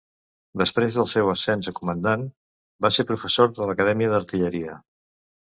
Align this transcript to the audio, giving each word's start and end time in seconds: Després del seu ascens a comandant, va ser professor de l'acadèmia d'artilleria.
Després 0.59 0.95
del 0.99 1.09
seu 1.11 1.29
ascens 1.33 1.69
a 1.71 1.73
comandant, 1.79 2.23
va 2.87 2.91
ser 2.97 3.07
professor 3.13 3.53
de 3.61 3.69
l'acadèmia 3.69 4.13
d'artilleria. 4.17 4.81